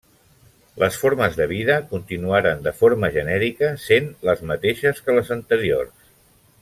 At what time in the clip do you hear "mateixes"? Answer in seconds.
4.53-5.05